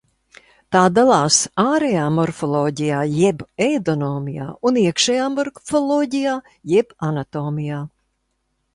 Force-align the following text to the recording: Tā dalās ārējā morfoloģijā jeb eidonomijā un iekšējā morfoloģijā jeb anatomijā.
Tā 0.75 0.79
dalās 0.99 1.35
ārējā 1.63 2.05
morfoloģijā 2.15 3.03
jeb 3.19 3.45
eidonomijā 3.67 4.49
un 4.71 4.83
iekšējā 4.87 5.31
morfoloģijā 5.37 6.37
jeb 6.77 7.01
anatomijā. 7.13 7.89